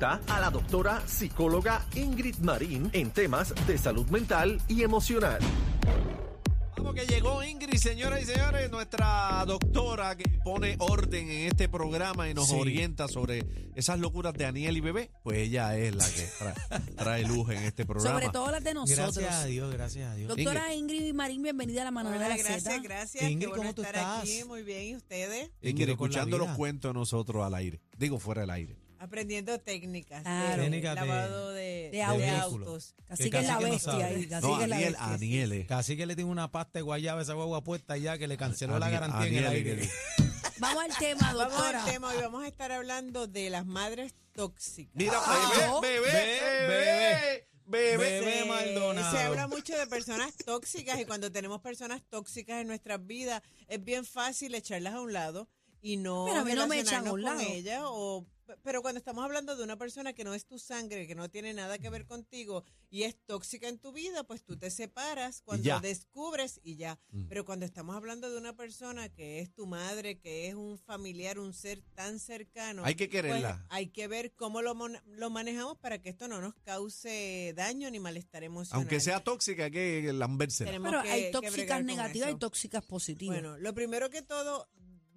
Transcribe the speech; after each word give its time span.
A 0.00 0.38
la 0.38 0.48
doctora 0.50 1.02
psicóloga 1.08 1.84
Ingrid 1.96 2.36
Marín 2.36 2.88
en 2.92 3.10
temas 3.10 3.52
de 3.66 3.76
salud 3.76 4.06
mental 4.10 4.62
y 4.68 4.84
emocional. 4.84 5.40
Vamos 6.76 6.94
que 6.94 7.04
llegó 7.04 7.42
Ingrid, 7.42 7.76
señoras 7.80 8.22
y 8.22 8.26
señores, 8.26 8.70
nuestra 8.70 9.44
doctora 9.44 10.16
que 10.16 10.22
pone 10.44 10.76
orden 10.78 11.28
en 11.28 11.48
este 11.48 11.68
programa 11.68 12.30
y 12.30 12.34
nos 12.34 12.46
Sí. 12.50 12.54
orienta 12.54 13.08
sobre 13.08 13.44
esas 13.74 13.98
locuras 13.98 14.34
de 14.34 14.46
Aniel 14.46 14.76
y 14.76 14.80
Bebé. 14.82 15.10
Pues 15.24 15.38
ella 15.38 15.76
es 15.76 15.92
la 15.96 16.04
que 16.08 16.28
trae, 16.38 16.80
trae 16.94 17.24
luz 17.24 17.50
en 17.50 17.64
este 17.64 17.84
programa. 17.84 18.20
Sobre 18.20 18.28
todo 18.32 18.52
las 18.52 18.62
de 18.62 18.74
nosotros. 18.74 19.16
Gracias 19.18 19.34
a 19.42 19.46
Dios, 19.46 19.72
gracias 19.72 20.12
a 20.12 20.14
Dios. 20.14 20.28
Doctora 20.28 20.72
Ingrid 20.74 21.12
Marín, 21.12 21.42
bienvenida 21.42 21.82
a 21.82 21.86
la 21.86 21.90
manada 21.90 22.14
de 22.16 22.24
Hola, 22.24 22.36
la 22.36 22.42
gracias, 22.44 22.82
gracias. 22.84 23.24
Ingrid, 23.24 23.40
Qué 23.40 23.46
bueno 23.48 23.62
¿cómo 23.62 23.74
tú 23.74 23.82
estar 23.82 23.96
estás? 23.96 24.20
aquí. 24.22 24.44
Muy 24.46 24.62
bien, 24.62 24.84
¿y 24.84 24.94
ustedes? 24.94 25.50
Ingrid, 25.60 25.72
con 25.74 25.86
la 25.88 25.92
escuchando 25.94 26.38
los 26.38 26.46
vida. 26.46 26.56
cuentos 26.56 26.94
nosotros 26.94 27.44
al 27.44 27.54
aire. 27.56 27.80
Digo, 27.98 28.20
fuera 28.20 28.42
del 28.42 28.50
aire. 28.50 28.76
Aprendiendo 28.98 29.58
técnicas 29.60 30.22
Claro. 30.22 30.56
de 30.56 30.68
Técnicas 30.70 30.94
de- 30.94 31.00
lavado 31.06 31.50
de, 31.52 31.62
de 31.62 31.90
de 31.90 32.02
autos. 32.02 32.28
autos. 32.40 32.94
Casi 33.06 33.22
Que 33.24 33.30
que 33.30 33.38
es 33.38 33.46
la 33.46 33.54
no 33.54 33.60
bestia 33.60 33.92
sabe. 33.92 34.04
ahí. 34.04 34.26
Casi 34.26 34.46
No, 34.46 34.56
que 34.58 34.62
es 34.64 34.68
la 34.68 34.76
Aniel, 34.76 34.92
bestia. 34.92 35.14
Aniel 35.14 35.52
es. 35.52 35.66
Casi 35.66 35.96
que 35.96 36.06
le 36.06 36.16
tengo 36.16 36.30
una 36.30 36.50
pasta 36.50 36.78
de 36.78 36.82
guayaba 36.82 37.20
a 37.20 37.22
esa 37.22 37.34
guagua 37.34 37.62
puesta 37.62 37.96
ya 37.96 38.18
que 38.18 38.26
le 38.28 38.36
canceló 38.36 38.78
la 38.78 38.88
garantía 38.90 39.26
en 39.28 39.34
el 39.36 39.46
Aniel, 39.46 39.66
aire. 39.78 39.90
Vamos 40.60 40.82
al 40.82 40.96
tema, 40.98 41.32
Vamos 41.32 41.52
doctora. 41.52 41.84
al 41.84 41.90
tema, 41.92 42.08
hoy 42.08 42.16
vamos 42.20 42.42
a 42.42 42.48
estar 42.48 42.72
hablando 42.72 43.28
de 43.28 43.48
las 43.48 43.64
madres 43.64 44.14
tóxicas. 44.32 44.92
Mira, 44.96 45.12
Ah, 45.14 45.78
bebé, 45.80 46.00
bebé, 46.00 46.12
Bebé, 46.66 46.66
bebé, 46.68 47.46
bebé. 47.66 47.96
Bebé 48.18 48.42
Se- 48.42 48.48
Maldonado. 48.48 49.16
Se 49.16 49.22
habla 49.22 49.46
mucho 49.46 49.76
de 49.78 49.86
personas 49.86 50.34
tóxicas 50.44 50.98
y 51.00 51.04
cuando 51.04 51.30
tenemos 51.30 51.60
personas 51.60 52.02
tóxicas 52.08 52.60
en 52.60 52.66
nuestras 52.66 53.06
vidas 53.06 53.42
es 53.68 53.84
bien 53.84 54.04
fácil 54.04 54.54
echarlas 54.54 54.94
a 54.94 55.00
un 55.00 55.12
lado 55.12 55.48
y 55.80 55.96
no 55.96 56.24
Pero 56.26 56.40
a 56.40 56.44
mí 56.44 56.54
no 56.54 56.66
me 56.66 56.80
echan 56.80 57.06
a 57.06 57.12
relacionarnos 57.12 57.12
un 57.14 57.22
con 57.22 57.38
lado. 57.46 57.54
ella 57.54 57.80
o 57.84 58.26
pero 58.62 58.82
cuando 58.82 58.98
estamos 58.98 59.24
hablando 59.24 59.56
de 59.56 59.64
una 59.64 59.76
persona 59.76 60.12
que 60.12 60.24
no 60.24 60.34
es 60.34 60.46
tu 60.46 60.58
sangre, 60.58 61.06
que 61.06 61.14
no 61.14 61.28
tiene 61.28 61.52
nada 61.54 61.78
que 61.78 61.90
ver 61.90 62.06
contigo 62.06 62.64
y 62.90 63.02
es 63.02 63.16
tóxica 63.26 63.68
en 63.68 63.78
tu 63.78 63.92
vida, 63.92 64.24
pues 64.24 64.42
tú 64.44 64.56
te 64.56 64.70
separas 64.70 65.42
cuando 65.42 65.64
ya. 65.64 65.80
descubres 65.80 66.60
y 66.62 66.76
ya. 66.76 66.98
Mm. 67.10 67.26
Pero 67.28 67.44
cuando 67.44 67.66
estamos 67.66 67.96
hablando 67.96 68.30
de 68.30 68.38
una 68.38 68.54
persona 68.56 69.08
que 69.08 69.40
es 69.40 69.52
tu 69.52 69.66
madre, 69.66 70.18
que 70.18 70.48
es 70.48 70.54
un 70.54 70.78
familiar, 70.78 71.38
un 71.38 71.52
ser 71.52 71.82
tan 71.94 72.18
cercano, 72.18 72.84
Hay 72.84 72.94
que 72.94 73.06
pues, 73.08 73.22
quererla. 73.22 73.66
hay 73.68 73.88
que 73.88 74.08
ver 74.08 74.32
cómo 74.34 74.62
lo, 74.62 74.74
mon- 74.74 75.00
lo 75.06 75.30
manejamos 75.30 75.76
para 75.78 76.00
que 76.00 76.08
esto 76.08 76.28
no 76.28 76.40
nos 76.40 76.54
cause 76.56 77.52
daño 77.56 77.90
ni 77.90 77.98
malestar 78.00 78.44
emocional. 78.44 78.80
Aunque 78.80 79.00
sea 79.00 79.22
tóxica, 79.22 79.64
hay 79.64 79.70
que 79.70 80.12
lambérsela. 80.12 80.70
Pero 80.70 81.02
que- 81.02 81.10
hay 81.10 81.30
tóxicas 81.30 81.84
negativas 81.84 82.30
y 82.30 82.34
tóxicas 82.36 82.84
positivas. 82.84 83.36
Bueno, 83.36 83.58
lo 83.58 83.74
primero 83.74 84.10
que 84.10 84.22
todo 84.22 84.68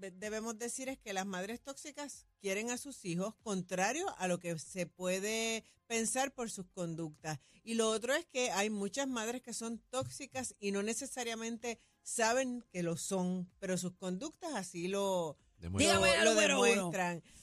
debemos 0.01 0.57
decir 0.57 0.89
es 0.89 0.97
que 0.97 1.13
las 1.13 1.25
madres 1.25 1.61
tóxicas 1.61 2.25
quieren 2.39 2.71
a 2.71 2.77
sus 2.77 3.05
hijos, 3.05 3.35
contrario 3.43 4.05
a 4.17 4.27
lo 4.27 4.39
que 4.39 4.57
se 4.57 4.87
puede 4.87 5.63
pensar 5.87 6.33
por 6.33 6.49
sus 6.49 6.67
conductas. 6.67 7.39
Y 7.63 7.75
lo 7.75 7.89
otro 7.89 8.13
es 8.13 8.25
que 8.25 8.51
hay 8.51 8.69
muchas 8.69 9.07
madres 9.07 9.41
que 9.41 9.53
son 9.53 9.79
tóxicas 9.89 10.55
y 10.59 10.71
no 10.71 10.81
necesariamente 10.81 11.79
saben 12.01 12.65
que 12.71 12.81
lo 12.81 12.97
son, 12.97 13.49
pero 13.59 13.77
sus 13.77 13.93
conductas 13.93 14.53
así 14.55 14.87
lo, 14.87 15.37
Demuestra. 15.61 15.99
Dígame 15.99 16.17
la 16.17 16.23
lo 16.25 16.33
número 16.33 16.61
uno. 16.61 16.91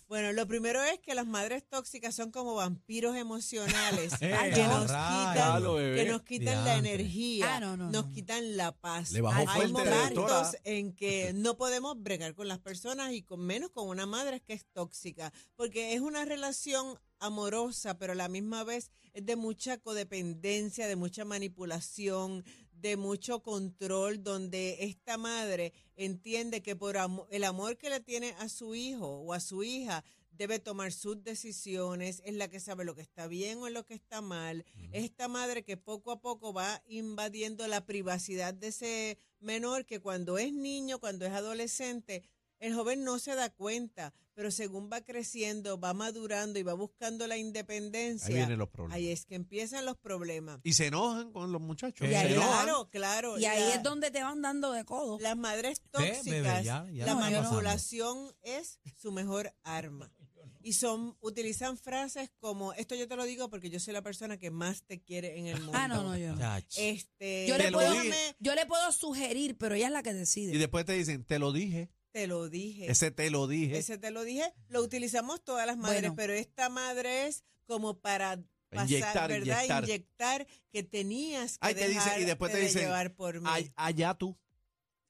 Bueno, 0.08 0.32
lo 0.32 0.46
primero 0.48 0.82
es 0.82 0.98
que 1.00 1.14
las 1.14 1.26
madres 1.26 1.64
tóxicas 1.68 2.14
son 2.14 2.30
como 2.30 2.54
vampiros 2.54 3.14
emocionales 3.14 4.12
Eh, 4.22 4.52
que, 4.54 4.62
nos 4.64 4.82
quitan, 4.84 5.62
que 5.94 6.04
nos 6.08 6.22
quitan 6.22 6.54
la 6.64 6.72
Diantre. 6.72 6.94
energía, 6.94 7.56
Ah, 7.56 7.60
no, 7.60 7.76
no, 7.76 7.90
nos 7.90 8.06
no. 8.06 8.10
quitan 8.10 8.56
la 8.56 8.72
paz. 8.72 9.10
Le 9.12 9.20
bajó 9.20 9.36
Al 9.40 9.48
Hay 9.48 9.54
fuerte, 9.54 9.72
contrario. 9.74 10.14
doctora. 10.16 10.34
momentos 10.42 10.60
en 10.64 10.92
que 10.94 11.32
no 11.34 11.56
podemos 11.58 12.02
bregar 12.02 12.34
con 12.34 12.48
las 12.48 12.58
personas 12.58 13.12
y 13.12 13.22
con 13.22 13.40
menos 13.40 13.70
con 13.70 13.86
una 13.88 14.06
madre 14.06 14.40
que 14.40 14.54
es 14.54 14.64
tóxica, 14.72 15.32
porque 15.56 15.92
es 15.94 16.00
una 16.00 16.24
relación 16.24 16.98
amorosa, 17.20 17.98
pero 17.98 18.12
a 18.12 18.16
la 18.16 18.28
misma 18.28 18.64
vez 18.64 18.90
es 19.12 19.26
de 19.26 19.36
mucha 19.36 19.76
codependencia, 19.78 20.86
de 20.86 20.96
mucha 20.96 21.24
manipulación, 21.24 22.44
de 22.80 22.96
mucho 22.96 23.42
control, 23.42 24.22
donde 24.22 24.78
esta 24.80 25.16
madre 25.16 25.72
entiende 25.96 26.62
que 26.62 26.76
por 26.76 26.96
el 27.30 27.44
amor 27.44 27.76
que 27.76 27.90
le 27.90 28.00
tiene 28.00 28.34
a 28.38 28.48
su 28.48 28.74
hijo 28.74 29.06
o 29.06 29.32
a 29.32 29.40
su 29.40 29.62
hija, 29.62 30.04
debe 30.38 30.60
tomar 30.60 30.92
sus 30.92 31.22
decisiones, 31.24 32.22
es 32.24 32.34
la 32.34 32.48
que 32.48 32.60
sabe 32.60 32.84
lo 32.84 32.94
que 32.94 33.02
está 33.02 33.26
bien 33.26 33.58
o 33.58 33.68
lo 33.68 33.84
que 33.84 33.94
está 33.94 34.20
mal. 34.20 34.64
Esta 34.92 35.26
madre 35.26 35.64
que 35.64 35.76
poco 35.76 36.12
a 36.12 36.20
poco 36.20 36.52
va 36.52 36.80
invadiendo 36.86 37.66
la 37.66 37.84
privacidad 37.84 38.54
de 38.54 38.68
ese 38.68 39.18
menor 39.40 39.84
que 39.84 40.00
cuando 40.00 40.38
es 40.38 40.52
niño, 40.52 41.00
cuando 41.00 41.26
es 41.26 41.32
adolescente, 41.32 42.22
el 42.58 42.74
joven 42.74 43.04
no 43.04 43.18
se 43.18 43.34
da 43.34 43.50
cuenta, 43.50 44.12
pero 44.34 44.50
según 44.50 44.88
va 44.92 45.00
creciendo, 45.00 45.80
va 45.80 45.94
madurando 45.94 46.58
y 46.58 46.62
va 46.62 46.74
buscando 46.74 47.26
la 47.26 47.36
independencia. 47.36 48.28
Ahí 48.28 48.34
vienen 48.34 48.58
los 48.58 48.68
problemas. 48.68 48.96
Ahí 48.96 49.08
es 49.10 49.24
que 49.26 49.34
empiezan 49.34 49.84
los 49.84 49.96
problemas. 49.96 50.60
Y 50.62 50.74
se 50.74 50.86
enojan 50.86 51.32
con 51.32 51.50
los 51.52 51.60
muchachos. 51.60 52.08
Y 52.08 52.14
ahí-. 52.14 52.34
Claro, 52.34 52.88
claro. 52.90 53.38
y 53.38 53.44
ahí 53.46 53.60
la- 53.60 53.74
es 53.74 53.82
donde 53.82 54.10
te 54.10 54.22
van 54.22 54.40
dando 54.42 54.72
de 54.72 54.84
codo. 54.84 55.18
las 55.20 55.36
madres 55.36 55.78
Sí, 55.78 55.88
tóxicas, 55.90 56.24
bebé, 56.24 56.62
ya- 56.64 56.86
ya 56.90 57.06
la 57.06 57.14
manipulación 57.16 58.32
es 58.42 58.78
su 58.96 59.12
mejor 59.12 59.52
arma. 59.64 60.12
Y 60.60 60.72
son 60.74 61.16
utilizan 61.20 61.78
frases 61.78 62.30
como, 62.40 62.72
esto 62.74 62.94
yo 62.94 63.06
te 63.08 63.16
lo 63.16 63.24
digo 63.24 63.48
porque 63.48 63.70
yo 63.70 63.78
soy 63.80 63.94
la 63.94 64.02
persona 64.02 64.36
que 64.38 64.50
más 64.50 64.82
te 64.82 65.00
quiere 65.00 65.38
en 65.38 65.46
el 65.46 65.60
mundo. 65.60 65.72
Ah, 65.74 65.88
no, 65.88 66.02
no, 66.02 66.16
yo. 66.18 66.34
Este, 66.76 67.46
Yo 67.46 67.56
le, 67.56 67.70
puedo, 67.72 67.94
yo 68.38 68.54
le 68.54 68.66
puedo 68.66 68.92
sugerir, 68.92 69.56
pero 69.56 69.76
ella 69.76 69.86
es 69.86 69.92
la 69.92 70.02
que 70.02 70.12
decide. 70.12 70.52
Y 70.54 70.58
después 70.58 70.84
te 70.84 70.92
dicen, 70.94 71.24
te 71.24 71.38
lo 71.38 71.52
dije. 71.52 71.90
Te 72.12 72.26
lo 72.26 72.48
dije. 72.48 72.90
Ese 72.90 73.10
te 73.10 73.30
lo 73.30 73.46
dije. 73.46 73.78
Ese 73.78 73.98
te 73.98 74.10
lo 74.10 74.24
dije. 74.24 74.52
Lo 74.68 74.82
utilizamos 74.82 75.42
todas 75.44 75.66
las 75.66 75.76
madres, 75.76 76.02
Bueno. 76.02 76.16
pero 76.16 76.32
esta 76.32 76.68
madre 76.68 77.26
es 77.26 77.44
como 77.66 78.00
para 78.00 78.42
pasar, 78.70 78.86
Inyectar, 78.90 79.30
¿verdad? 79.30 79.56
inyectar. 79.64 79.84
Inyectar 79.84 80.46
que 80.70 80.82
tenías 80.82 81.52
que 81.52 81.58
Ay, 81.68 81.74
te 81.74 81.88
dice- 81.88 82.20
y 82.20 82.24
después 82.24 82.52
te 82.52 82.58
de 82.58 82.64
dicen, 82.64 82.82
llevar 82.82 83.14
por 83.14 83.40
mí. 83.40 83.46
Ay, 83.50 83.70
allá 83.76 84.14
tú. 84.14 84.38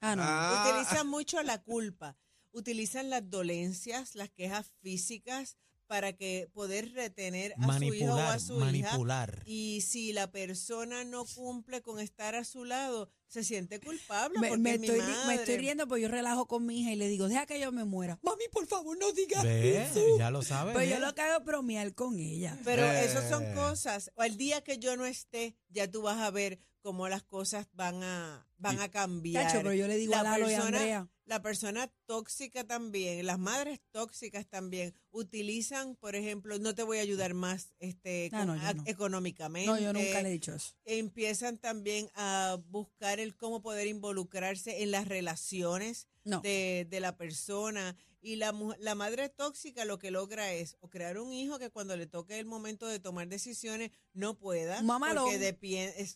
ah, 0.00 0.14
no. 0.16 0.22
Ah. 0.24 0.66
Utilizan 0.70 1.06
mucho 1.08 1.42
la 1.42 1.62
culpa. 1.62 2.16
Utilizan 2.52 3.10
las 3.10 3.28
dolencias, 3.28 4.14
las 4.14 4.30
quejas 4.30 4.72
físicas 4.80 5.56
para 5.86 6.12
que 6.14 6.48
poder 6.52 6.92
retener 6.92 7.54
a 7.58 7.78
su 7.78 7.84
hijo 7.94 8.04
o 8.06 8.18
a 8.18 8.36
Manipular, 8.36 8.40
su 8.40 8.56
hija. 8.56 8.64
manipular. 8.64 9.42
Y 9.46 9.80
si 9.82 10.12
la 10.12 10.30
persona 10.30 11.04
no 11.04 11.24
cumple 11.24 11.80
con 11.82 11.98
estar 12.00 12.34
a 12.34 12.44
su 12.44 12.64
lado, 12.64 13.10
se 13.28 13.44
siente 13.44 13.78
culpable 13.78 14.38
Me, 14.40 14.48
porque 14.48 14.62
me 14.62 14.74
es 14.74 14.80
mi 14.80 14.86
estoy, 14.86 15.00
ri- 15.00 15.06
me 15.06 15.16
madre. 15.16 15.34
estoy 15.36 15.56
riendo 15.58 15.86
porque 15.86 16.02
yo 16.02 16.08
relajo 16.08 16.46
con 16.46 16.64
mi 16.66 16.80
hija 16.80 16.92
y 16.92 16.96
le 16.96 17.08
digo, 17.08 17.28
deja 17.28 17.46
que 17.46 17.60
yo 17.60 17.70
me 17.72 17.84
muera. 17.84 18.18
Mami, 18.22 18.44
por 18.50 18.66
favor, 18.66 18.96
no 18.98 19.12
digas 19.12 19.44
Ve, 19.44 19.84
eso. 19.84 20.18
ya 20.18 20.30
lo 20.30 20.42
sabes. 20.42 20.74
Pero 20.74 20.88
yo 20.88 20.96
ve. 20.96 21.06
lo 21.06 21.14
que 21.14 21.20
hago 21.20 21.38
es 21.40 21.44
bromear 21.44 21.94
con 21.94 22.18
ella. 22.18 22.58
Pero 22.64 22.84
Eh. 22.84 23.04
esas 23.04 23.28
son 23.28 23.44
cosas. 23.54 24.10
O 24.16 24.22
el 24.24 24.36
día 24.36 24.62
que 24.62 24.78
yo 24.78 24.96
no 24.96 25.04
esté, 25.06 25.56
ya 25.68 25.90
tú 25.90 26.02
vas 26.02 26.18
a 26.18 26.30
ver 26.30 26.58
cómo 26.88 27.06
las 27.06 27.22
cosas 27.22 27.66
van 27.74 28.02
a 28.02 28.46
van 28.56 28.80
a 28.80 28.90
cambiar. 28.90 29.52
Pero 29.52 29.74
yo 29.74 29.86
le 29.86 29.98
digo 29.98 30.12
La 30.12 30.20
a 30.20 30.22
Lalo 30.22 30.50
y 30.50 30.54
persona- 30.54 30.78
Andrea. 30.78 31.08
La 31.26 31.42
persona 31.42 31.92
tóxica 32.06 32.64
también, 32.64 33.26
las 33.26 33.38
madres 33.38 33.78
tóxicas 33.90 34.46
también 34.48 34.94
utilizan, 35.10 35.96
por 35.96 36.16
ejemplo, 36.16 36.58
no 36.58 36.74
te 36.74 36.82
voy 36.82 36.96
a 36.96 37.02
ayudar 37.02 37.34
más 37.34 37.74
este 37.78 38.30
con- 38.30 38.46
no, 38.46 38.56
yo 38.56 38.62
a- 38.62 38.72
no. 38.72 38.82
económicamente. 38.86 39.66
No, 39.70 39.78
yo 39.78 39.92
nunca 39.92 40.22
le 40.22 40.30
he 40.30 40.32
dicho 40.32 40.54
eso. 40.54 40.72
Empiezan 40.86 41.58
también 41.58 42.08
a 42.14 42.56
buscar 42.70 43.20
el 43.20 43.36
cómo 43.36 43.60
poder 43.60 43.86
involucrarse 43.86 44.82
en 44.82 44.90
las 44.90 45.06
relaciones 45.06 46.08
No. 46.24 46.40
de, 46.40 46.86
de 46.88 47.00
la 47.00 47.18
persona. 47.18 47.94
Y 48.22 48.36
la, 48.36 48.52
mu- 48.52 48.74
la 48.80 48.94
madre 48.94 49.28
tóxica 49.28 49.84
lo 49.84 49.98
que 49.98 50.10
logra 50.10 50.52
es 50.54 50.76
o 50.80 50.88
crear 50.88 51.18
un 51.18 51.32
hijo 51.34 51.58
que 51.58 51.68
cuando 51.70 51.94
le 51.96 52.06
toque 52.06 52.38
el 52.38 52.46
momento 52.46 52.86
de 52.86 52.98
tomar 52.98 53.28
decisiones 53.28 53.90
no 54.14 54.38
pueda. 54.38 54.82
Mamalón. 54.82 55.24
Porque 55.24 55.38
depende. 55.38 56.08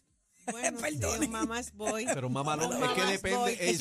Bueno, 0.51 0.79
un 1.21 1.31
mamás 1.31 1.73
boy. 1.73 2.07
Pero 2.13 2.29
mamalón, 2.29 2.83
es 2.83 2.91
que 2.91 3.03
depende. 3.13 3.53
Es, 3.53 3.59
que 3.59 3.71
es- 3.71 3.81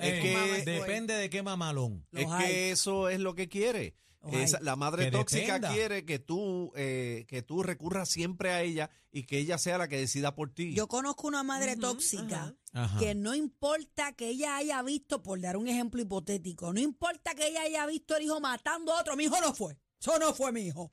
Eh, 0.00 0.34
boy. 0.34 0.64
depende 0.64 1.14
de 1.14 1.30
qué 1.30 1.42
mamalón. 1.42 2.06
Los 2.10 2.22
es 2.24 2.30
hay. 2.30 2.46
que 2.46 2.70
eso 2.72 3.08
es 3.08 3.20
lo 3.20 3.34
que 3.34 3.48
quiere. 3.48 3.94
Esa- 4.32 4.60
la 4.60 4.76
madre 4.76 5.06
Que 5.06 5.10
tóxica 5.12 5.54
dependa. 5.54 5.72
quiere 5.72 6.04
que 6.04 6.18
tú, 6.18 6.72
eh, 6.76 7.24
que 7.26 7.40
tú 7.42 7.62
recurras 7.62 8.10
siempre 8.10 8.50
a 8.50 8.60
ella 8.62 8.90
y 9.10 9.22
que 9.22 9.38
ella 9.38 9.56
sea 9.56 9.78
la 9.78 9.88
que 9.88 9.96
decida 9.96 10.34
por 10.34 10.52
ti. 10.52 10.74
Yo 10.74 10.88
conozco 10.88 11.26
una 11.26 11.42
madre 11.42 11.74
tóxica 11.76 12.54
que 12.98 13.14
no 13.14 13.34
importa 13.34 14.12
que 14.12 14.28
ella 14.28 14.56
haya 14.56 14.82
visto, 14.82 15.22
por 15.22 15.40
dar 15.40 15.56
un 15.56 15.68
ejemplo 15.68 16.02
hipotético, 16.02 16.70
no 16.74 16.80
importa 16.80 17.34
que 17.34 17.48
ella 17.48 17.62
haya 17.62 17.86
visto 17.86 18.14
el 18.14 18.24
hijo 18.24 18.40
matando 18.40 18.92
a 18.92 19.00
otro, 19.00 19.16
mi 19.16 19.24
hijo 19.24 19.40
no 19.40 19.54
fue. 19.54 19.78
Eso 19.98 20.18
no 20.18 20.34
fue 20.34 20.52
mi 20.52 20.66
hijo. 20.66 20.92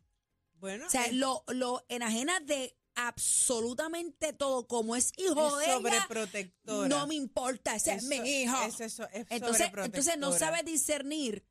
Bueno, 0.54 0.88
O 0.88 0.89
sea, 0.89 1.04
es- 1.07 1.13
lo, 1.13 1.44
lo 1.50 1.83
enajena 1.89 2.39
de 2.39 2.77
absolutamente 2.97 4.33
todo. 4.33 4.67
Como 4.67 4.95
es 4.95 5.13
hijo 5.17 5.59
es 5.61 5.67
de 5.67 5.73
ella, 5.73 5.77
sobreprotectora. 5.77 6.88
no 6.89 7.07
me 7.07 7.15
importa, 7.15 7.75
ese 7.75 7.94
es 7.94 8.03
mi 8.03 8.17
hijo. 8.17 8.61
es 8.63 8.81
eso, 8.81 9.07
es 9.13 9.25
entonces, 9.29 9.69
entonces 9.83 10.17
no 10.17 10.33
sabe 10.33 10.63
discernir 10.63 11.45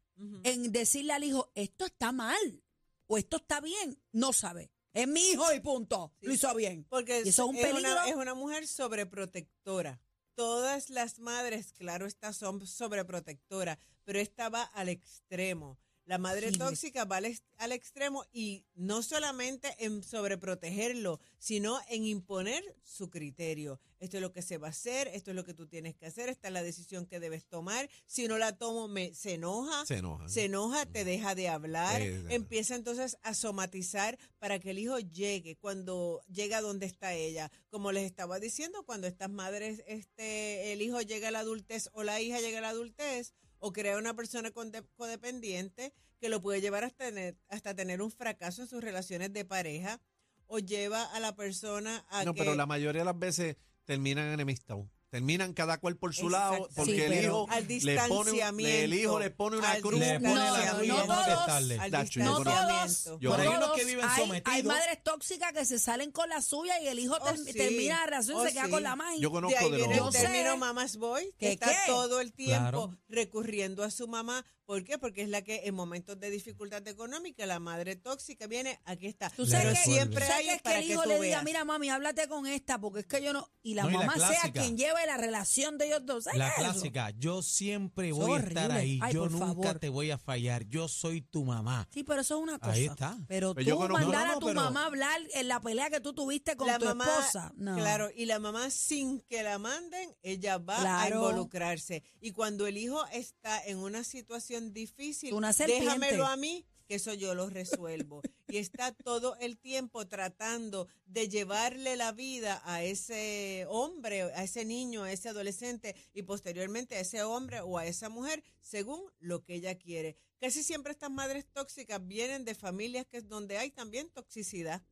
en 0.44 0.72
decirle 0.72 1.12
al 1.12 1.24
hijo, 1.24 1.50
esto 1.54 1.86
está 1.86 2.12
mal 2.12 2.62
o 3.06 3.16
esto 3.16 3.36
está 3.36 3.60
bien. 3.60 3.98
No 4.12 4.32
sabe. 4.32 4.72
Es 4.92 5.06
mi 5.06 5.20
hijo 5.30 5.52
y 5.52 5.60
punto. 5.60 6.14
Sí. 6.20 6.26
Lo 6.26 6.32
hizo 6.32 6.54
bien. 6.54 6.84
Porque 6.88 7.20
eso 7.20 7.28
es 7.28 7.38
un 7.50 7.56
es 7.56 7.66
peligro. 7.66 7.92
una, 7.92 8.08
es 8.08 8.16
una 8.16 8.34
mujer 8.34 8.66
sobreprotectora. 8.66 10.00
Todas 10.34 10.90
las 10.90 11.18
madres, 11.18 11.72
claro, 11.72 12.06
estas 12.06 12.36
son 12.36 12.66
sobreprotectoras, 12.66 13.78
pero 14.04 14.18
esta 14.18 14.48
va 14.48 14.62
al 14.62 14.88
extremo. 14.88 15.78
La 16.06 16.18
madre 16.18 16.52
tóxica 16.52 17.04
va 17.04 17.16
al, 17.16 17.36
al 17.58 17.72
extremo 17.72 18.24
y 18.32 18.64
no 18.76 19.02
solamente 19.02 19.74
en 19.78 20.04
sobreprotegerlo, 20.04 21.18
sino 21.38 21.80
en 21.88 22.04
imponer 22.06 22.62
su 22.84 23.10
criterio. 23.10 23.80
Esto 23.98 24.18
es 24.18 24.20
lo 24.20 24.32
que 24.32 24.42
se 24.42 24.56
va 24.58 24.68
a 24.68 24.70
hacer, 24.70 25.08
esto 25.08 25.30
es 25.30 25.34
lo 25.36 25.44
que 25.44 25.52
tú 25.52 25.66
tienes 25.66 25.96
que 25.96 26.06
hacer, 26.06 26.28
esta 26.28 26.46
es 26.46 26.54
la 26.54 26.62
decisión 26.62 27.06
que 27.06 27.18
debes 27.18 27.46
tomar. 27.46 27.90
Si 28.06 28.28
no 28.28 28.38
la 28.38 28.56
tomo, 28.56 28.86
me, 28.86 29.14
se 29.14 29.34
enoja, 29.34 29.84
Se 29.84 29.96
enoja. 29.96 30.28
se 30.28 30.44
enoja, 30.44 30.86
te 30.86 31.04
deja 31.04 31.34
de 31.34 31.48
hablar, 31.48 32.00
empieza 32.02 32.76
entonces 32.76 33.18
a 33.22 33.34
somatizar 33.34 34.16
para 34.38 34.60
que 34.60 34.70
el 34.70 34.78
hijo 34.78 35.00
llegue 35.00 35.56
cuando 35.56 36.22
llega 36.28 36.60
donde 36.60 36.86
está 36.86 37.14
ella. 37.14 37.50
Como 37.68 37.90
les 37.90 38.04
estaba 38.04 38.38
diciendo, 38.38 38.84
cuando 38.84 39.08
estas 39.08 39.30
madres, 39.30 39.82
este, 39.88 40.72
el 40.72 40.82
hijo 40.82 41.00
llega 41.00 41.28
a 41.28 41.32
la 41.32 41.40
adultez 41.40 41.88
o 41.94 42.04
la 42.04 42.20
hija 42.20 42.40
llega 42.40 42.58
a 42.58 42.62
la 42.62 42.68
adultez 42.68 43.34
o 43.66 43.72
crea 43.72 43.98
una 43.98 44.14
persona 44.14 44.52
codependiente 44.52 45.92
que 46.20 46.28
lo 46.28 46.40
puede 46.40 46.60
llevar 46.60 46.84
hasta 46.84 47.06
tener, 47.06 47.36
hasta 47.48 47.74
tener 47.74 48.00
un 48.00 48.12
fracaso 48.12 48.62
en 48.62 48.68
sus 48.68 48.80
relaciones 48.80 49.32
de 49.32 49.44
pareja 49.44 50.00
o 50.46 50.60
lleva 50.60 51.02
a 51.02 51.18
la 51.18 51.34
persona 51.34 52.06
a 52.08 52.24
No, 52.24 52.32
que 52.32 52.38
pero 52.38 52.54
la 52.54 52.66
mayoría 52.66 53.00
de 53.00 53.06
las 53.06 53.18
veces 53.18 53.56
terminan 53.84 54.32
enemistados. 54.32 54.86
Terminan 55.08 55.52
cada 55.54 55.78
cual 55.78 55.96
por 55.96 56.14
su 56.14 56.28
lado 56.28 56.68
porque 56.74 56.92
Sí, 56.96 57.00
el 57.00 57.24
hijo 57.24 57.46
Al 57.48 57.66
le 57.68 57.96
pone, 58.08 58.30
un- 58.32 58.36
distanciamiento. 58.36 58.84
el 58.84 58.94
hijo 58.94 59.18
le 59.20 59.30
pone 59.30 59.56
una 59.58 59.76
cruz. 59.80 60.00
Le 60.00 60.18
pone 60.20 60.34
la 60.34 60.64
No, 60.64 60.72
cruz 60.74 60.84
y 60.84 60.88
no 60.88 60.96
vamos 60.96 61.16
a 61.16 61.34
todos. 61.46 61.48
al 61.80 61.90
Tacho, 61.92 62.20
No 62.20 62.42
todos. 62.42 63.04
yo 63.20 63.34
hay 63.34 63.46
conozco- 63.46 63.56
unos 63.64 63.76
que 63.76 63.84
viven 63.84 64.04
hay, 64.04 64.20
sometidos. 64.20 64.54
hay 64.56 64.62
madres 64.64 65.02
tóxicas 65.04 65.52
que 65.52 65.64
se 65.64 65.78
salen 65.78 66.10
con 66.10 66.28
la 66.28 66.42
suya 66.42 66.80
y 66.80 66.88
el 66.88 66.98
hijo 66.98 67.16
Oh, 67.20 67.24
ter- 67.24 67.38
sí. 67.38 67.52
termina 67.54 68.00
la 68.00 68.06
relación 68.06 68.36
y 68.36 68.40
Oh, 68.40 68.44
se 68.46 68.52
queda 68.52 68.64
sí. 68.64 68.70
con 68.70 68.82
la 68.82 68.96
madre. 68.96 69.20
Yo 69.20 69.28
De 69.28 69.32
conozco 69.32 69.70
de 69.70 69.76
viene 69.76 69.96
los 69.96 70.12
Yo 70.14 70.20
sé. 70.20 70.56
mamás 70.56 70.96
boy, 70.96 71.24
que 71.38 71.46
¿Qué 71.46 71.52
está 71.52 71.66
qué? 71.68 71.76
todo 71.86 72.20
el 72.20 72.32
tiempo 72.32 72.58
Claro. 72.88 72.98
recurriendo 73.08 73.84
a 73.84 73.90
su 73.92 74.08
mamá. 74.08 74.44
¿Por 74.66 74.82
qué? 74.84 74.98
Porque 74.98 75.22
es 75.22 75.28
la 75.28 75.42
que 75.42 75.62
en 75.64 75.74
momentos 75.74 76.18
de 76.18 76.28
dificultad 76.28 76.86
económica, 76.88 77.46
la 77.46 77.60
madre 77.60 77.94
tóxica 77.96 78.46
viene, 78.48 78.80
aquí 78.84 79.06
está. 79.06 79.30
Tú 79.30 79.46
sabes 79.46 79.66
Pero 79.66 79.76
que, 79.76 79.90
siempre 79.90 80.20
tú 80.24 80.26
sabes 80.26 80.34
hay 80.36 80.44
que 80.46 80.50
es 80.50 80.56
que 80.58 80.62
para 80.64 80.78
el 80.80 80.86
que 80.86 80.92
hijo 80.92 81.02
tú 81.04 81.08
le 81.08 81.14
diga, 81.14 81.26
veas. 81.36 81.44
mira 81.44 81.64
mami, 81.64 81.88
háblate 81.88 82.26
con 82.28 82.46
esta, 82.48 82.78
porque 82.80 83.00
es 83.00 83.06
que 83.06 83.22
yo 83.22 83.32
no... 83.32 83.48
Y 83.62 83.74
la 83.74 83.84
No, 83.84 83.90
y 83.90 83.92
la 83.92 83.98
mamá 84.06 84.28
sea 84.28 84.52
quien 84.52 84.76
lleve 84.76 85.06
la 85.06 85.16
relación 85.16 85.78
de 85.78 85.86
ellos 85.86 86.04
dos. 86.04 86.24
¿Sabes 86.24 86.38
La 86.38 86.48
eso? 86.48 86.56
clásica, 86.62 87.10
yo 87.10 87.42
siempre 87.42 88.10
voy 88.12 88.32
a 88.32 88.38
es 88.40 88.46
estar 88.48 88.72
ahí, 88.72 88.98
Ay, 89.02 89.14
yo 89.14 89.20
por 89.22 89.30
nunca 89.32 89.46
favor. 89.46 89.78
te 89.78 89.88
voy 89.88 90.10
a 90.10 90.18
fallar, 90.18 90.64
yo 90.68 90.88
soy 90.88 91.20
tu 91.22 91.44
mamá. 91.44 91.88
Sí, 91.92 92.02
pero 92.04 92.20
eso 92.22 92.36
es 92.36 92.42
una 92.42 92.58
cosa. 92.58 92.72
Ahí 92.72 92.86
está. 92.86 93.16
Pero 93.28 93.54
Pero 93.54 93.76
tú 93.76 93.88
mandar 93.88 94.02
No, 94.02 94.10
no, 94.12 94.18
a 94.18 94.34
no, 94.34 94.38
tu 94.40 94.46
pero- 94.46 94.60
mamá 94.62 94.82
a 94.82 94.86
hablar 94.86 95.20
en 95.34 95.48
la 95.48 95.60
pelea 95.60 95.90
que 95.90 96.00
tú 96.00 96.12
tuviste 96.12 96.56
con 96.56 96.66
la 96.66 96.78
tu 96.78 96.86
mamá, 96.86 97.04
esposa. 97.06 97.52
No. 97.56 97.76
claro, 97.76 98.10
y 98.14 98.26
la 98.26 98.38
mamá 98.40 98.70
sin 98.70 99.20
que 99.22 99.42
la 99.42 99.58
manden, 99.58 100.14
ella 100.22 100.58
va 100.58 100.76
a 100.76 100.80
Claro. 100.80 101.16
involucrarse. 101.16 102.02
Y 102.20 102.32
cuando 102.32 102.66
el 102.66 102.76
hijo 102.78 103.04
está 103.12 103.64
en 103.64 103.78
una 103.78 104.02
situación 104.04 104.55
difícil, 104.60 105.32
Una 105.34 105.52
serpiente. 105.52 105.84
déjamelo 105.84 106.26
a 106.26 106.36
mí, 106.36 106.64
que 106.86 106.96
eso 106.96 107.14
yo 107.14 107.34
lo 107.34 107.50
resuelvo. 107.50 108.22
y 108.48 108.58
está 108.58 108.92
todo 108.92 109.36
el 109.40 109.58
tiempo 109.58 110.06
tratando 110.06 110.88
de 111.06 111.28
llevarle 111.28 111.96
la 111.96 112.12
vida 112.12 112.62
a 112.64 112.82
ese 112.84 113.66
hombre, 113.68 114.22
a 114.22 114.44
ese 114.44 114.64
niño, 114.64 115.02
a 115.02 115.12
ese 115.12 115.28
adolescente 115.28 115.96
y 116.14 116.22
posteriormente 116.22 116.96
a 116.96 117.00
ese 117.00 117.22
hombre 117.24 117.60
o 117.60 117.78
a 117.78 117.86
esa 117.86 118.08
mujer, 118.08 118.42
según 118.60 119.02
lo 119.18 119.42
que 119.42 119.54
ella 119.54 119.76
quiere. 119.76 120.16
Casi 120.40 120.62
siempre 120.62 120.92
estas 120.92 121.10
madres 121.10 121.46
tóxicas 121.52 122.06
vienen 122.06 122.44
de 122.44 122.54
familias 122.54 123.06
que 123.06 123.16
es 123.16 123.28
donde 123.28 123.58
hay 123.58 123.70
también 123.70 124.08
toxicidad. 124.10 124.82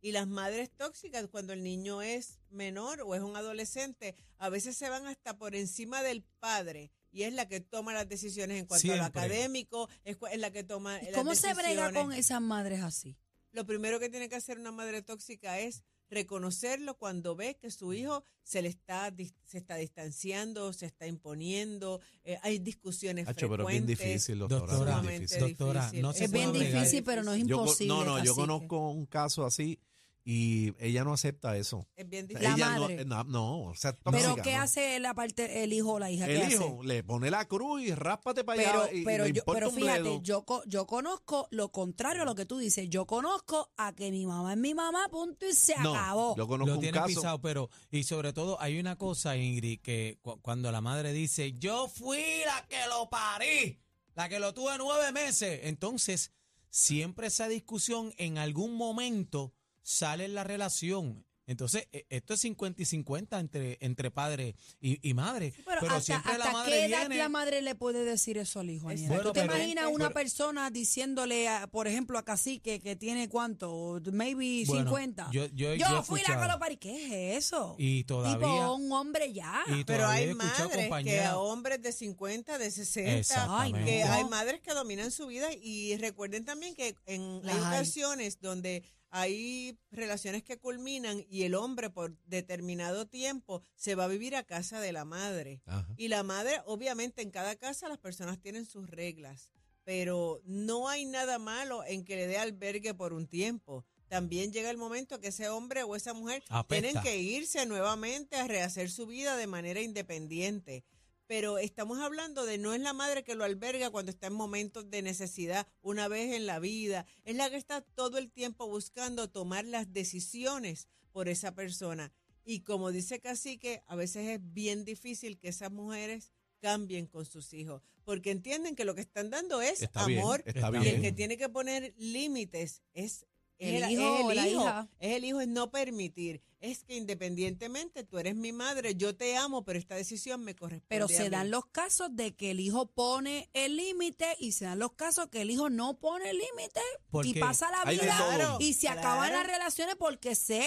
Y 0.00 0.10
las 0.10 0.26
madres 0.26 0.70
tóxicas, 0.70 1.28
cuando 1.28 1.52
el 1.52 1.62
niño 1.62 2.02
es 2.02 2.40
menor 2.50 3.02
o 3.02 3.14
es 3.14 3.20
un 3.20 3.36
adolescente, 3.36 4.16
a 4.38 4.48
veces 4.48 4.76
se 4.76 4.88
van 4.88 5.06
hasta 5.06 5.36
por 5.38 5.54
encima 5.54 6.02
del 6.02 6.24
padre 6.40 6.90
y 7.12 7.24
es 7.24 7.32
la 7.34 7.46
que 7.46 7.60
toma 7.60 7.92
las 7.92 8.08
decisiones 8.08 8.58
en 8.58 8.66
cuanto 8.66 8.92
a 8.92 8.96
lo 8.96 9.02
Siempre. 9.02 9.20
académico, 9.20 9.88
es, 10.04 10.16
la 10.38 10.50
que 10.50 10.64
toma 10.64 11.00
¿Y 11.00 11.06
las 11.06 11.14
¿Cómo 11.14 11.34
se 11.34 11.52
brega 11.54 11.92
con 11.92 12.12
esas 12.12 12.40
madres 12.40 12.82
así? 12.82 13.16
Lo 13.52 13.66
primero 13.66 14.00
que 14.00 14.08
tiene 14.08 14.28
que 14.30 14.34
hacer 14.36 14.58
una 14.58 14.72
madre 14.72 15.02
tóxica 15.02 15.60
es 15.60 15.84
reconocerlo 16.08 16.96
cuando 16.98 17.36
ve 17.36 17.56
que 17.56 17.70
su 17.70 17.92
hijo 17.92 18.24
se 18.42 18.62
le 18.62 18.68
está 18.68 19.14
se 19.44 19.58
está 19.58 19.76
distanciando, 19.76 20.72
se 20.72 20.86
está 20.86 21.06
imponiendo, 21.06 22.00
eh, 22.24 22.38
hay 22.42 22.58
discusiones 22.58 23.28
Hacho, 23.28 23.48
pero 23.48 23.62
es 23.64 23.68
bien 23.68 23.84
frecuentes. 23.84 24.06
difícil, 24.06 24.38
doctora. 24.38 24.60
Doctora, 24.60 24.84
bien 24.84 24.96
Sumamente 25.00 25.20
difícil. 25.20 25.40
doctora, 25.40 25.80
difícil. 25.80 26.02
no 26.02 26.12
se 26.12 26.24
Es 26.24 26.30
bien 26.32 26.52
difícil, 26.52 27.04
pero 27.04 27.22
no 27.22 27.32
es 27.32 27.44
Yo 27.44 27.60
imposible. 27.60 27.94
no, 27.94 28.04
no, 28.04 28.24
yo 28.24 28.34
conozco 28.34 28.90
un 28.90 29.06
caso 29.06 29.44
así 29.44 29.78
y 30.24 30.72
ella 30.78 31.02
no 31.02 31.12
acepta 31.14 31.56
eso. 31.56 31.88
Es 31.96 32.08
bien 32.08 32.28
La 32.30 32.38
difícil. 32.40 32.54
ella 32.54 32.78
madre. 32.78 33.04
no, 33.04 33.24
no, 33.24 33.60
o 33.64 33.74
sea, 33.74 33.92
Pero 34.10 34.36
¿qué 34.36 34.54
¿no? 34.54 34.62
hace 34.62 35.00
la 35.00 35.14
parte 35.14 35.64
el 35.64 35.72
hijo 35.72 35.94
o 35.94 35.98
la 35.98 36.10
hija? 36.12 36.26
¿Qué 36.26 36.36
El 36.36 36.42
hace? 36.42 36.54
hijo 36.54 36.82
le 36.84 37.02
pone 37.02 37.28
la 37.30 37.46
cruz 37.48 37.82
y 37.82 37.92
ráspate 37.94 38.44
para 38.44 38.62
Pero, 38.62 38.82
allá. 38.82 38.92
y 38.92 39.04
pero, 39.04 39.26
yo, 39.26 39.42
pero 39.44 39.70
fíjate, 39.72 40.20
yo, 40.22 40.44
co- 40.44 40.62
yo 40.66 40.86
conozco 40.86 41.48
lo 41.50 41.72
contrario 41.72 42.22
a 42.22 42.24
lo 42.24 42.34
que 42.36 42.46
tú 42.46 42.58
dices. 42.58 42.88
Yo 42.88 43.04
conozco 43.06 43.72
a 43.76 43.94
que 43.94 44.12
mi 44.12 44.24
mamá 44.24 44.52
es 44.52 44.58
mi 44.58 44.74
mamá, 44.74 45.08
punto 45.10 45.44
y 45.46 45.54
se 45.54 45.76
no, 45.80 45.92
acabó. 45.94 46.36
yo 46.36 46.46
conozco 46.46 46.74
Lo 46.74 46.78
un 46.80 46.90
caso. 46.92 47.06
pisado, 47.06 47.40
pero 47.40 47.68
y 47.90 48.04
sobre 48.04 48.32
todo 48.32 48.60
hay 48.60 48.78
una 48.78 48.96
cosa, 48.96 49.36
Ingrid, 49.36 49.80
que 49.80 50.18
cu- 50.22 50.40
cuando 50.40 50.70
la 50.70 50.80
madre 50.80 51.12
dice, 51.12 51.54
yo 51.58 51.88
fui 51.88 52.22
la 52.46 52.64
que 52.68 52.78
lo 52.88 53.10
parí, 53.10 53.80
la 54.14 54.28
que 54.28 54.38
lo 54.38 54.54
tuve 54.54 54.78
nueve 54.78 55.10
meses, 55.10 55.60
entonces 55.64 56.30
siempre 56.70 57.26
esa 57.26 57.48
discusión 57.48 58.14
en 58.18 58.38
algún 58.38 58.76
momento 58.76 59.52
sale 59.82 60.24
en 60.26 60.34
la 60.34 60.44
relación. 60.44 61.24
Entonces, 61.44 61.88
e- 61.90 62.06
esto 62.08 62.34
es 62.34 62.40
50 62.40 62.80
y 62.80 62.84
50 62.84 63.40
entre, 63.40 63.76
entre 63.80 64.12
padre 64.12 64.54
y, 64.80 65.06
y 65.06 65.12
madre. 65.12 65.52
Pero, 65.66 65.80
Pero, 65.80 65.86
hasta, 65.94 66.00
siempre 66.00 66.38
la 66.38 66.44
hasta 66.44 66.52
madre 66.56 66.70
qué 66.70 66.84
edad 66.84 67.00
viene. 67.00 67.16
la 67.16 67.28
madre 67.28 67.62
le 67.62 67.74
puede 67.74 68.04
decir 68.04 68.38
eso 68.38 68.60
al 68.60 68.70
hijo? 68.70 68.92
Exacto. 68.92 69.14
¿Tú 69.24 69.32
te 69.32 69.40
Bueno, 69.40 69.52
pero- 69.52 69.64
imaginas 69.64 69.86
una 69.88 70.04
pero- 70.10 70.14
persona 70.14 70.70
diciéndole, 70.70 71.48
a- 71.48 71.66
por 71.66 71.88
ejemplo, 71.88 72.16
a 72.16 72.24
Cacique 72.24 72.80
que 72.80 72.94
tiene 72.94 73.28
cuánto, 73.28 74.00
maybe 74.12 74.62
Bueno, 74.66 74.84
50? 74.84 75.30
yo- 75.32 75.46
yo- 75.46 75.74
yo 75.74 76.02
fui 76.04 76.20
la 76.22 76.58
parí. 76.60 76.76
¿Qué 76.76 77.36
es 77.36 77.44
eso? 77.46 77.74
Y 77.76 78.04
todavía. 78.04 78.36
Tipo 78.38 78.74
un 78.76 78.92
hombre 78.92 79.32
ya. 79.32 79.64
y 79.66 79.82
Pero 79.84 80.06
hay 80.06 80.32
madres 80.34 80.88
que 81.02 81.20
a 81.22 81.38
hombres 81.38 81.82
de 81.82 81.90
50, 81.92 82.56
de 82.56 82.70
60, 82.70 83.18
Exactamente. 83.18 83.84
que 83.84 84.04
no. 84.04 84.12
hay 84.12 84.24
madres 84.26 84.60
que 84.60 84.72
dominan 84.74 85.10
su 85.10 85.26
vida 85.26 85.48
y 85.52 85.96
recuerden 85.96 86.44
también 86.44 86.76
que 86.76 86.94
en 87.06 87.44
Las 87.44 87.56
hay. 87.56 87.62
ocasiones 87.78 88.40
donde 88.40 88.84
hay 89.14 89.78
relaciones 89.90 90.42
que 90.42 90.58
culminan 90.58 91.24
y 91.28 91.42
el 91.42 91.54
hombre 91.54 91.90
por 91.90 92.16
determinado 92.24 93.06
tiempo 93.06 93.62
se 93.76 93.94
va 93.94 94.04
a 94.04 94.08
vivir 94.08 94.34
a 94.34 94.42
casa 94.42 94.80
de 94.80 94.90
la 94.90 95.04
madre. 95.04 95.60
Ajá. 95.66 95.86
Y 95.98 96.08
la 96.08 96.22
madre, 96.22 96.62
obviamente 96.64 97.20
en 97.20 97.30
cada 97.30 97.54
casa 97.56 97.90
las 97.90 97.98
personas 97.98 98.40
tienen 98.40 98.64
sus 98.64 98.88
reglas, 98.88 99.52
pero 99.84 100.40
no 100.46 100.88
hay 100.88 101.04
nada 101.04 101.38
malo 101.38 101.84
en 101.84 102.06
que 102.06 102.16
le 102.16 102.26
dé 102.26 102.38
albergue 102.38 102.94
por 102.94 103.12
un 103.12 103.26
tiempo. 103.26 103.84
También 104.08 104.50
llega 104.50 104.70
el 104.70 104.78
momento 104.78 105.20
que 105.20 105.28
ese 105.28 105.50
hombre 105.50 105.82
o 105.82 105.94
esa 105.94 106.14
mujer 106.14 106.42
Apesta. 106.48 106.90
tienen 106.90 107.02
que 107.02 107.18
irse 107.18 107.66
nuevamente 107.66 108.36
a 108.36 108.48
rehacer 108.48 108.90
su 108.90 109.06
vida 109.06 109.36
de 109.36 109.46
manera 109.46 109.82
independiente. 109.82 110.84
Pero 111.26 111.58
estamos 111.58 111.98
hablando 112.00 112.44
de 112.44 112.58
no 112.58 112.74
es 112.74 112.80
la 112.80 112.92
madre 112.92 113.24
que 113.24 113.34
lo 113.34 113.44
alberga 113.44 113.90
cuando 113.90 114.10
está 114.10 114.26
en 114.26 114.34
momentos 114.34 114.90
de 114.90 115.02
necesidad 115.02 115.66
una 115.80 116.08
vez 116.08 116.34
en 116.34 116.46
la 116.46 116.58
vida, 116.58 117.06
es 117.24 117.36
la 117.36 117.48
que 117.50 117.56
está 117.56 117.80
todo 117.80 118.18
el 118.18 118.30
tiempo 118.30 118.66
buscando 118.66 119.30
tomar 119.30 119.64
las 119.64 119.92
decisiones 119.92 120.88
por 121.12 121.28
esa 121.28 121.54
persona. 121.54 122.12
Y 122.44 122.60
como 122.60 122.90
dice 122.90 123.20
Cacique, 123.20 123.82
a 123.86 123.96
veces 123.96 124.28
es 124.28 124.40
bien 124.42 124.84
difícil 124.84 125.38
que 125.38 125.48
esas 125.48 125.70
mujeres 125.70 126.32
cambien 126.60 127.06
con 127.06 127.24
sus 127.24 127.52
hijos, 127.54 127.82
porque 128.04 128.30
entienden 128.30 128.76
que 128.76 128.84
lo 128.84 128.94
que 128.94 129.00
están 129.00 129.30
dando 129.30 129.60
es 129.60 129.82
Está 129.82 130.06
bien, 130.06 130.20
amor 130.20 130.42
está 130.46 130.68
y 130.68 130.78
bien. 130.78 130.86
el 130.96 131.00
que 131.00 131.12
tiene 131.12 131.36
que 131.36 131.48
poner 131.48 131.92
límites 131.96 132.82
es 132.94 133.26
El 133.58 133.82
es 133.84 133.90
hijo 133.90 134.14
es 134.16 134.30
el 134.30 134.36
la 134.36 134.48
hijo, 134.48 134.60
hija. 134.62 134.88
es 134.98 135.16
el 135.16 135.24
hijo, 135.24 135.40
es 135.40 135.48
no 135.48 135.70
permitir. 135.70 136.42
Es 136.60 136.84
que 136.84 136.94
independientemente, 136.96 138.04
tú 138.04 138.18
eres 138.18 138.36
mi 138.36 138.52
madre, 138.52 138.94
yo 138.94 139.16
te 139.16 139.36
amo, 139.36 139.64
pero 139.64 139.78
esta 139.78 139.96
decisión 139.96 140.42
me 140.44 140.54
corresponde. 140.54 140.86
Pero 140.88 141.06
a 141.06 141.08
se 141.08 141.24
mí. 141.24 141.28
dan 141.30 141.50
los 141.50 141.66
casos 141.66 142.14
de 142.14 142.34
que 142.36 142.52
el 142.52 142.60
hijo 142.60 142.86
pone 142.86 143.50
el 143.52 143.76
límite 143.76 144.36
y 144.38 144.52
se 144.52 144.66
dan 144.66 144.78
los 144.78 144.92
casos 144.92 145.28
que 145.28 145.42
el 145.42 145.50
hijo 145.50 145.70
no 145.70 145.98
pone 145.98 146.30
el 146.30 146.38
límite 146.38 146.80
y 147.24 147.34
pasa 147.40 147.68
la 147.70 147.90
vida 147.90 148.56
y 148.60 148.74
se 148.74 148.86
Claro. 148.86 149.00
acaban 149.00 149.32
las 149.32 149.46
relaciones 149.46 149.96
porque 149.96 150.34
sé 150.36 150.64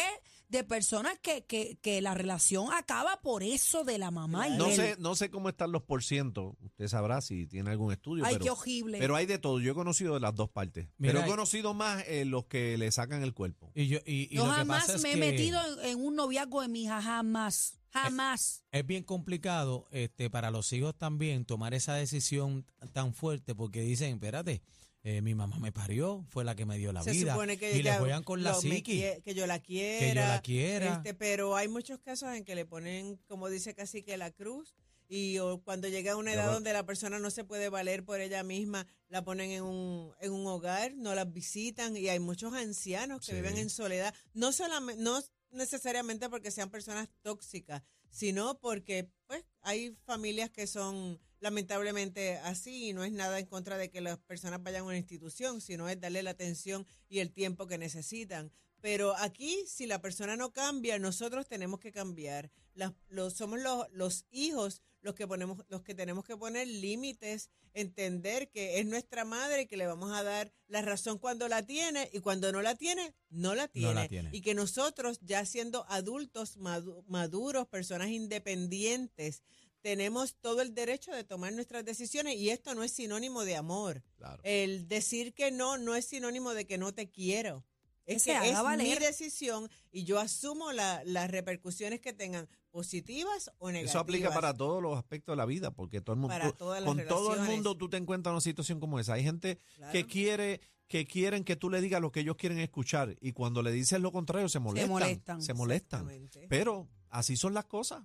de 0.49 0.63
personas 0.63 1.17
que, 1.19 1.45
que, 1.45 1.77
que 1.81 2.01
la 2.01 2.13
relación 2.13 2.71
acaba 2.73 3.21
por 3.21 3.43
eso 3.43 3.83
de 3.83 3.97
la 3.97 4.11
mamá 4.11 4.47
y 4.47 4.57
No 4.57 4.67
él. 4.67 4.75
sé, 4.75 4.95
no 4.99 5.15
sé 5.15 5.29
cómo 5.29 5.49
están 5.49 5.71
los 5.71 5.81
por 5.83 6.03
ciento. 6.03 6.55
Usted 6.61 6.87
sabrá 6.87 7.21
si 7.21 7.47
tiene 7.47 7.71
algún 7.71 7.91
estudio. 7.91 8.23
Ay, 8.25 8.35
pero, 8.35 8.43
qué 8.45 8.49
horrible. 8.51 8.99
Pero 8.99 9.15
hay 9.15 9.25
de 9.25 9.39
todo. 9.39 9.59
Yo 9.59 9.71
he 9.71 9.75
conocido 9.75 10.13
de 10.13 10.19
las 10.19 10.35
dos 10.35 10.49
partes. 10.49 10.87
Mira, 10.97 11.13
pero 11.13 11.25
he 11.25 11.29
conocido 11.29 11.73
más 11.73 12.03
eh, 12.07 12.25
los 12.25 12.45
que 12.45 12.77
le 12.77 12.91
sacan 12.91 13.23
el 13.23 13.33
cuerpo. 13.33 13.71
Y 13.75 13.87
yo, 13.87 13.99
y, 14.05 14.31
y 14.31 14.35
Yo 14.35 14.45
lo 14.45 14.51
que 14.51 14.57
jamás 14.57 14.81
pasa 14.85 14.95
es 14.97 15.03
me 15.03 15.09
he 15.09 15.13
que 15.13 15.19
metido 15.19 15.59
en, 15.81 15.89
en 15.89 16.05
un 16.05 16.15
noviazgo 16.15 16.61
de 16.61 16.67
mi 16.67 16.83
hija, 16.83 17.01
jamás, 17.01 17.79
jamás. 17.91 18.63
Es 18.71 18.85
bien 18.85 19.03
complicado 19.03 19.87
este, 19.91 20.29
para 20.29 20.51
los 20.51 20.71
hijos 20.73 20.95
también 20.97 21.45
tomar 21.45 21.73
esa 21.73 21.95
decisión 21.95 22.65
tan 22.93 23.13
fuerte 23.13 23.55
porque 23.55 23.81
dicen, 23.81 24.13
espérate, 24.15 24.61
eh, 25.07 25.21
mi 25.21 25.35
mamá 25.35 25.57
me 25.59 25.71
parió, 25.71 26.25
fue 26.29 26.43
la 26.43 26.55
que 26.55 26.65
me 26.65 26.77
dio 26.77 26.91
la 26.91 27.03
se 27.03 27.11
vida. 27.11 27.31
supone 27.33 27.57
que 27.57 27.73
y 27.75 27.79
ella 27.79 27.93
le 27.93 27.99
juegan 27.99 28.23
con 28.23 28.41
la 28.43 28.53
psiqui. 28.55 28.99
quie- 29.01 29.21
que 29.23 29.33
yo 29.35 29.45
la 29.47 29.59
quiera 29.59 29.99
Que 29.99 30.07
yo 30.09 30.21
la 30.21 30.41
quiera. 30.41 30.93
este, 30.95 31.13
pero 31.13 31.55
hay 31.55 31.67
muchos 31.67 31.99
casos 31.99 32.33
en 32.33 32.43
que 32.43 32.55
le 32.55 32.65
ponen 32.65 33.17
como 33.27 33.47
dice 33.49 33.73
casi 33.75 34.01
que 34.03 34.17
la 34.17 34.31
cruz 34.31 34.75
y 35.07 35.37
o 35.37 35.61
cuando 35.61 35.87
llega 35.87 36.13
a 36.13 36.17
una 36.17 36.33
edad 36.33 36.51
donde 36.51 36.73
la 36.73 36.83
persona 36.87 37.19
no 37.19 37.29
se 37.29 37.43
puede 37.43 37.69
valer 37.69 38.03
por 38.03 38.19
ella 38.19 38.41
misma 38.43 38.87
la 39.07 39.23
ponen 39.23 39.51
en 39.51 39.61
un, 39.61 40.11
en 40.19 40.33
un 40.33 40.47
hogar 40.47 40.95
no 40.95 41.13
las 41.13 41.31
visitan 41.31 41.95
y 41.95 42.09
hay 42.09 42.17
muchos 42.19 42.53
ancianos 42.53 43.19
que 43.23 43.33
Sí. 43.33 43.35
viven 43.35 43.57
en 43.59 43.69
soledad 43.69 44.13
no 44.33 44.51
solamente 44.51 45.03
no 45.03 45.21
necesariamente 45.51 46.29
porque 46.29 46.51
sean 46.51 46.69
personas 46.71 47.07
tóxicas 47.21 47.83
sino 48.09 48.57
porque 48.59 49.09
pues 49.27 49.43
hay 49.61 49.95
familias 50.05 50.49
que 50.49 50.65
son 50.67 51.19
lamentablemente 51.45 52.37
así 52.39 52.89
y 52.89 52.93
no 52.93 53.03
es 53.03 53.11
nada 53.11 53.37
en 53.37 53.45
contra 53.45 53.77
de 53.77 53.91
que 53.91 54.01
las 54.01 54.17
personas 54.17 54.63
vayan 54.63 54.81
a 54.81 54.85
una 54.85 54.97
institución, 54.97 55.61
sino 55.61 55.87
es 55.87 55.99
darle 56.01 56.23
la 56.23 56.31
atención 56.31 56.87
y 57.07 57.19
el 57.19 57.31
tiempo 57.31 57.67
que 57.67 57.77
necesitan. 57.77 58.51
Pero 58.81 59.15
aquí, 59.17 59.63
si 59.67 59.85
la 59.85 60.01
persona 60.01 60.35
no 60.35 60.51
cambia, 60.53 60.97
nosotros 60.97 61.47
tenemos 61.47 61.79
que 61.79 61.91
cambiar. 61.91 62.49
Las- 62.73 62.93
los, 63.09 63.33
somos 63.35 63.59
los, 63.61 63.85
los 63.91 64.25
hijos 64.31 64.81
los 65.01 65.13
que 65.13 65.27
ponemos, 65.27 65.63
los 65.69 65.83
que 65.83 65.93
tenemos 65.93 66.23
que 66.25 66.35
poner 66.35 66.67
límites, 66.67 67.51
entender 67.75 68.49
que 68.49 68.79
es 68.79 68.87
nuestra 68.87 69.23
madre 69.23 69.61
y 69.61 69.65
que 69.67 69.77
le 69.77 69.85
vamos 69.85 70.11
a 70.11 70.23
dar 70.23 70.51
la 70.67 70.81
razón 70.81 71.19
cuando 71.19 71.47
la 71.47 71.63
tiene 71.63 72.09
y 72.11 72.21
cuando 72.21 72.51
no 72.51 72.63
la 72.63 72.73
tiene, 72.73 73.13
no 73.29 73.53
la 73.53 73.67
tiene. 73.67 73.87
No 73.89 73.93
la 73.93 74.07
tiene. 74.07 74.29
Y 74.33 74.41
que 74.41 74.55
nosotros, 74.55 75.19
ya 75.21 75.45
siendo 75.45 75.85
adultos 75.89 76.57
madu- 76.57 77.03
maduros, 77.07 77.67
personas 77.67 78.09
independientes, 78.09 79.43
tenemos 79.85 80.33
todo 80.41 80.63
el 80.63 80.73
derecho 80.73 81.11
de 81.11 81.23
tomar 81.23 81.53
nuestras 81.53 81.85
decisiones 81.85 82.37
y 82.37 82.49
esto 82.49 82.73
no 82.73 82.81
es 82.81 82.91
sinónimo 82.91 83.45
de 83.45 83.55
amor. 83.55 84.01
Claro. 84.17 84.41
El 84.43 84.87
decir 84.87 85.35
que 85.35 85.51
no 85.51 85.77
no 85.77 85.93
es 85.93 86.05
sinónimo 86.07 86.55
de 86.55 86.65
que 86.65 86.79
no 86.79 86.91
te 86.91 87.07
quiero. 87.11 87.63
Que 88.03 88.13
Es 88.13 88.23
se 88.23 88.31
que 88.31 88.35
haga 88.37 88.73
es 88.73 88.79
mi 88.81 88.95
decisión 88.95 89.69
y 89.91 90.03
yo 90.03 90.19
asumo 90.19 90.71
la- 90.71 91.03
las 91.05 91.29
repercusiones 91.29 91.99
que 91.99 92.13
tengan 92.13 92.47
positivas 92.71 93.51
o 93.59 93.67
negativas. 93.69 93.91
Eso 93.91 93.99
aplica 93.99 94.33
para 94.33 94.55
todos 94.55 94.81
los 94.81 94.97
aspectos 94.97 95.33
de 95.33 95.37
la 95.37 95.45
vida, 95.45 95.69
porque 95.69 96.01
todo 96.01 96.15
el 96.15 96.19
mundo, 96.19 96.33
Para 96.35 96.51
todas 96.51 96.81
las 96.81 96.87
con 96.87 97.05
todo 97.07 97.35
el 97.35 97.41
mundo 97.41 97.77
tú 97.77 97.87
te 97.87 97.97
encuentras 97.97 98.31
en 98.31 98.35
una 98.37 98.41
situación 98.41 98.79
como 98.79 98.99
esa. 98.99 99.13
Hay 99.13 99.23
gente 99.23 99.59
Claro. 99.75 99.91
que 99.93 100.07
quiere 100.07 100.61
que 100.87 101.05
quieren 101.05 101.43
que 101.43 101.55
tú 101.55 101.69
le 101.69 101.79
digas 101.79 102.01
lo 102.01 102.11
que 102.11 102.21
ellos 102.21 102.37
quieren 102.37 102.57
escuchar 102.57 103.15
y 103.21 103.33
cuando 103.33 103.61
le 103.61 103.71
dices 103.71 103.99
lo 103.99 104.11
contrario 104.11 104.49
se 104.49 104.57
molestan. 104.59 104.89
molestan. 104.91 105.41
Se 105.43 105.53
molestan. 105.53 106.07
Pero 106.49 106.87
así 107.09 107.37
son 107.37 107.53
las 107.53 107.65
cosas. 107.65 108.03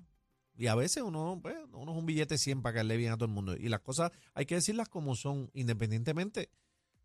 Y 0.60 0.66
a 0.66 0.74
veces 0.74 1.02
uno, 1.02 1.38
pues, 1.40 1.56
uno 1.72 1.90
es 1.90 1.98
un 1.98 2.04
billete 2.04 2.36
100 2.36 2.60
para 2.60 2.74
caerle 2.74 2.98
bien 2.98 3.12
a 3.12 3.16
todo 3.16 3.24
el 3.24 3.30
mundo. 3.30 3.56
Y 3.56 3.70
las 3.70 3.80
cosas 3.80 4.12
hay 4.34 4.44
que 4.44 4.56
decirlas 4.56 4.90
como 4.90 5.16
son, 5.16 5.50
independientemente 5.54 6.50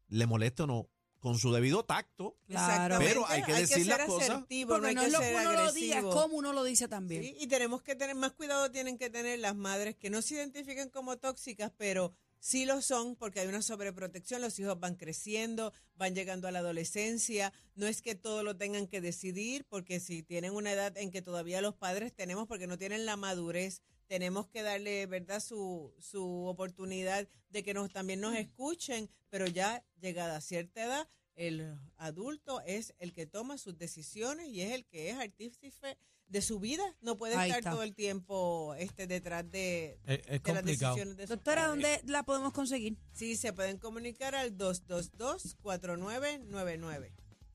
le 0.09 0.25
moleste 0.25 0.63
o 0.63 0.67
no, 0.67 0.89
con 1.21 1.39
su 1.39 1.53
debido 1.53 1.85
tacto. 1.85 2.37
Claro. 2.47 2.97
Pero 2.99 3.25
hay 3.27 3.43
que 3.43 3.53
decir 3.53 3.85
ser 3.85 3.97
las 3.97 4.07
cosas. 4.07 4.29
asertivo, 4.29 4.71
Porque 4.71 4.81
no 4.81 4.87
hay 4.87 4.95
no 4.95 5.01
que 5.01 5.07
es 5.07 5.13
lo 5.13 5.19
que 5.21 5.35
uno 5.47 5.53
lo 5.53 5.71
diga, 5.71 5.99
es 5.99 6.03
como 6.03 6.35
uno 6.35 6.51
lo 6.51 6.65
dice 6.65 6.89
también. 6.89 7.23
Sí, 7.23 7.37
y 7.39 7.47
tenemos 7.47 7.81
que 7.81 7.95
tener 7.95 8.17
más 8.17 8.33
cuidado, 8.33 8.69
tienen 8.71 8.97
que 8.97 9.09
tener 9.09 9.39
las 9.39 9.55
madres 9.55 9.95
que 9.95 10.09
no 10.09 10.21
se 10.21 10.35
identifiquen 10.35 10.89
como 10.89 11.15
tóxicas, 11.15 11.71
pero 11.77 12.11
sí 12.45 12.65
lo 12.65 12.79
son 12.83 13.15
porque 13.15 13.39
hay 13.39 13.47
una 13.47 13.63
sobreprotección, 13.63 14.39
los 14.39 14.59
hijos 14.59 14.79
van 14.79 14.97
creciendo, 14.97 15.73
van 15.95 16.13
llegando 16.13 16.47
a 16.47 16.51
la 16.51 16.59
adolescencia, 16.59 17.51
no 17.73 17.87
es 17.87 18.03
que 18.03 18.13
todo 18.13 18.43
lo 18.43 18.55
tengan 18.55 18.85
que 18.85 19.01
decidir, 19.01 19.65
porque 19.65 19.99
si 19.99 20.21
tienen 20.21 20.53
una 20.53 20.71
edad 20.71 20.95
en 20.95 21.09
que 21.09 21.23
todavía 21.23 21.59
los 21.61 21.73
padres 21.73 22.13
tenemos, 22.13 22.47
porque 22.47 22.67
no 22.67 22.77
tienen 22.77 23.07
la 23.07 23.15
madurez, 23.15 23.81
tenemos 24.05 24.47
que 24.47 24.61
darle, 24.61 25.07
¿verdad?, 25.07 25.39
su, 25.39 25.95
su 25.99 26.45
oportunidad 26.45 27.27
de 27.49 27.63
que 27.63 27.73
nos, 27.73 27.91
también 27.91 28.21
nos 28.21 28.35
escuchen, 28.35 29.09
pero 29.31 29.47
ya 29.47 29.83
llegada 29.99 30.35
a 30.35 30.41
cierta 30.41 30.83
edad, 30.83 31.09
el 31.35 31.77
adulto 31.97 32.61
es 32.61 32.93
el 32.99 33.11
que 33.13 33.25
toma 33.25 33.57
sus 33.57 33.77
decisiones 33.77 34.47
y 34.47 34.61
es 34.61 34.71
el 34.71 34.85
que 34.85 35.09
es 35.09 35.17
artífice 35.17 35.97
de 36.27 36.41
su 36.41 36.59
vida. 36.59 36.83
No 37.01 37.17
puede 37.17 37.35
Ahí 37.35 37.49
estar 37.49 37.59
está. 37.59 37.71
todo 37.71 37.83
el 37.83 37.93
tiempo 37.93 38.73
este 38.79 39.05
detrás 39.07 39.49
de, 39.51 39.99
Es, 40.05 40.19
es 40.27 40.41
de 40.43 40.53
las 40.53 40.63
decisiones 40.65 41.17
de 41.17 41.25
Doctora. 41.27 41.67
¿dónde 41.67 42.01
la 42.05 42.23
podemos 42.23 42.53
conseguir? 42.53 42.97
Sí, 43.13 43.35
se 43.35 43.53
pueden 43.53 43.77
comunicar 43.77 44.33
al 44.35 44.57
222-4999. 44.57 47.11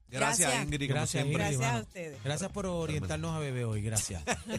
Gracias, 0.08 0.48
Gracias. 0.48 0.64
Ingrid. 0.64 0.88
Gracias. 0.88 1.24
Ingrid, 1.24 1.38
Gracias 1.38 1.72
a 1.72 1.80
ustedes. 1.80 2.22
Gracias 2.24 2.50
por 2.50 2.66
orientarnos 2.66 3.36
a 3.36 3.38
bebé 3.38 3.64
hoy, 3.64 3.80
gracias. 3.82 4.24